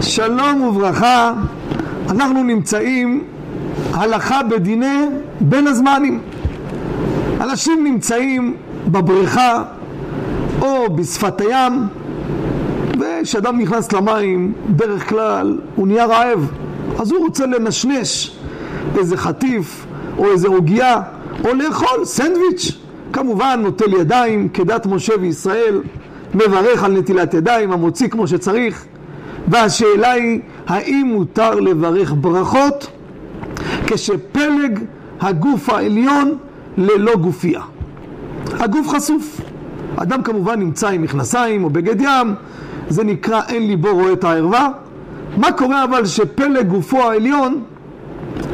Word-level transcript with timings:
שלום 0.00 0.62
וברכה, 0.62 1.32
אנחנו 2.10 2.42
נמצאים 2.42 3.24
הלכה 3.92 4.42
בדיני 4.42 5.06
בין 5.40 5.66
הזמנים. 5.66 6.20
אנשים 7.40 7.84
נמצאים 7.84 8.56
בבריכה 8.86 9.64
או 10.62 10.96
בשפת 10.96 11.40
הים, 11.40 11.86
וכשאדם 13.00 13.58
נכנס 13.58 13.92
למים, 13.92 14.52
דרך 14.76 15.08
כלל 15.08 15.58
הוא 15.76 15.86
נהיה 15.86 16.06
רעב, 16.06 16.50
אז 16.98 17.10
הוא 17.10 17.20
רוצה 17.20 17.46
לנשנש 17.46 18.36
איזה 18.98 19.16
חטיף 19.16 19.86
או 20.18 20.30
איזה 20.30 20.48
עוגיה, 20.48 21.00
או 21.44 21.54
לאכול 21.54 22.04
סנדוויץ'. 22.04 22.72
כמובן 23.12 23.60
נוטל 23.62 23.94
ידיים 23.94 24.48
כדת 24.48 24.86
משה 24.86 25.12
וישראל, 25.20 25.82
מברך 26.34 26.84
על 26.84 26.92
נטילת 26.92 27.34
ידיים, 27.34 27.72
המוציא 27.72 28.08
כמו 28.08 28.26
שצריך. 28.26 28.84
והשאלה 29.50 30.12
היא, 30.12 30.40
האם 30.66 31.12
מותר 31.14 31.54
לברך 31.54 32.14
ברכות 32.20 32.90
כשפלג 33.86 34.78
הגוף 35.20 35.68
העליון 35.68 36.36
ללא 36.76 37.16
גופייה? 37.16 37.60
הגוף 38.52 38.88
חשוף. 38.88 39.40
אדם 39.96 40.22
כמובן 40.22 40.60
נמצא 40.60 40.88
עם 40.88 41.02
מכנסיים 41.02 41.64
או 41.64 41.70
בגד 41.70 42.00
ים, 42.00 42.34
זה 42.88 43.04
נקרא 43.04 43.40
אין 43.48 43.66
ליבו 43.66 43.94
רואה 43.94 44.12
את 44.12 44.24
הערווה. 44.24 44.68
מה 45.36 45.52
קורה 45.52 45.84
אבל 45.84 46.06
שפלג 46.06 46.68
גופו 46.68 46.98
העליון, 46.98 47.62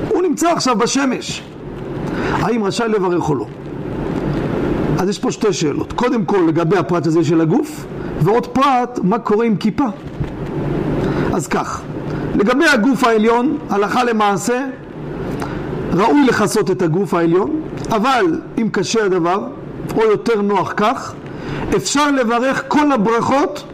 הוא 0.09 0.23
נמצא 0.23 0.53
עכשיו 0.53 0.79
בשמש. 0.79 1.43
האם 2.33 2.65
רשאי 2.65 2.89
לברך 2.89 3.29
או 3.29 3.35
לא? 3.35 3.47
אז 4.99 5.09
יש 5.09 5.19
פה 5.19 5.33
שתי 5.33 5.53
שאלות. 5.53 5.93
קודם 5.93 6.25
כל 6.25 6.45
לגבי 6.49 6.77
הפרט 6.77 7.07
הזה 7.07 7.25
של 7.25 7.41
הגוף, 7.41 7.87
ועוד 8.21 8.47
פרט, 8.47 9.01
מה 9.03 9.19
קורה 9.19 9.47
עם 9.47 9.57
כיפה? 9.57 9.85
אז 11.35 11.47
כך, 11.47 11.83
לגבי 12.35 12.65
הגוף 12.65 13.05
העליון, 13.05 13.59
הלכה 13.71 14.05
למעשה, 14.05 14.67
ראוי 15.93 16.27
לכסות 16.27 16.71
את 16.71 16.83
הגוף 16.83 17.15
העליון, 17.15 17.61
אבל 17.91 18.41
אם 18.59 18.69
קשה 18.73 19.05
הדבר, 19.05 19.47
או 19.97 20.03
יותר 20.03 20.43
נוח 20.43 20.73
כך, 20.77 21.15
אפשר 21.77 22.11
לברך 22.11 22.65
כל 22.69 22.93
הברכות 22.93 23.65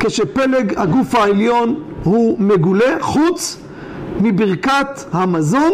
כשפלג 0.00 0.74
הגוף 0.76 1.14
העליון 1.14 1.82
הוא 2.04 2.40
מגולה, 2.40 2.96
חוץ 3.00 3.60
מברכת 4.20 5.04
המזון 5.12 5.72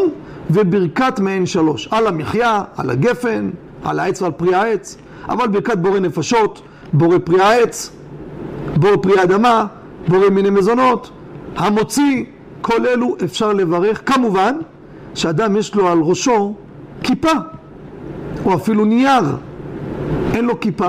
וברכת 0.51 1.21
מעין 1.21 1.47
שלוש, 1.47 1.89
על 1.91 2.07
המחיה, 2.07 2.63
על 2.77 2.91
הגפן, 2.91 3.51
על 3.85 4.01
העץ 4.01 4.23
ועל 4.23 4.33
פרי 4.33 4.55
העץ, 4.55 4.97
אבל 5.29 5.49
ברכת 5.49 5.79
בורא 5.79 5.99
נפשות, 5.99 6.63
בורא 6.93 7.19
פרי 7.25 7.43
העץ, 7.43 7.91
בורא 8.77 8.97
פרי 8.97 9.21
האדמה, 9.21 9.67
בורא 10.09 10.29
מיני 10.29 10.51
מזונות, 10.51 11.11
המוציא, 11.59 12.25
כל 12.61 12.87
אלו 12.87 13.17
אפשר 13.25 13.53
לברך. 13.53 14.03
כמובן 14.07 14.57
שאדם 15.15 15.57
יש 15.57 15.75
לו 15.75 15.89
על 15.89 15.99
ראשו 15.99 16.55
כיפה, 17.03 17.33
או 18.45 18.55
אפילו 18.55 18.85
נייר, 18.85 19.25
אין 20.35 20.45
לו 20.45 20.61
כיפה, 20.61 20.89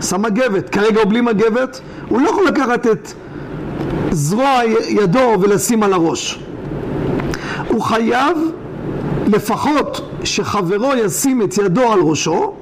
שם 0.00 0.22
מגבת, 0.22 0.68
כרגע 0.68 1.00
הוא 1.00 1.08
בלי 1.10 1.20
מגבת, 1.20 1.80
הוא 2.08 2.20
לא 2.20 2.28
יכול 2.28 2.46
לקחת 2.46 2.86
את 2.86 3.12
זרוע 4.10 4.60
ידו 4.88 5.34
ולשים 5.40 5.82
על 5.82 5.92
הראש. 5.92 6.40
הוא 7.68 7.82
חייב 7.82 8.38
לפחות 9.26 10.10
שחברו 10.24 10.94
ישים 10.94 11.42
את 11.42 11.58
ידו 11.58 11.92
על 11.92 12.00
ראשו, 12.00 12.54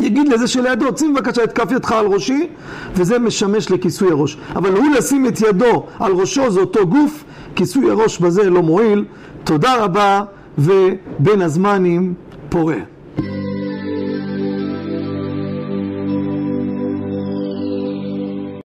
יגיד 0.00 0.28
לזה 0.28 0.46
שלידו, 0.46 0.86
שים 0.98 1.14
בבקשה 1.14 1.44
את 1.44 1.52
כף 1.52 1.72
ידך 1.72 1.92
על 1.92 2.06
ראשי, 2.06 2.48
וזה 2.94 3.18
משמש 3.18 3.70
לכיסוי 3.70 4.10
הראש. 4.10 4.36
אבל 4.56 4.72
הוא 4.72 4.90
לשים 4.96 5.26
את 5.26 5.40
ידו 5.40 5.86
על 5.98 6.12
ראשו 6.12 6.50
זה 6.50 6.60
אותו 6.60 6.86
גוף, 6.86 7.24
כיסוי 7.54 7.90
הראש 7.90 8.18
בזה 8.18 8.50
לא 8.50 8.62
מועיל. 8.62 9.04
תודה 9.44 9.84
רבה, 9.84 10.22
ובין 10.58 11.42
הזמנים 11.42 12.14
פורה. 12.48 12.76